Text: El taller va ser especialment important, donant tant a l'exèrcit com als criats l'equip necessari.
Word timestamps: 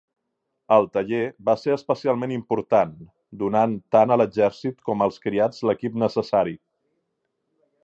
El 0.77 0.85
taller 0.95 1.19
va 1.49 1.53
ser 1.63 1.73
especialment 1.79 2.33
important, 2.37 2.95
donant 3.43 3.77
tant 3.97 4.15
a 4.15 4.19
l'exèrcit 4.23 4.81
com 4.89 5.07
als 5.09 5.23
criats 5.27 5.63
l'equip 5.71 6.03
necessari. 6.09 6.59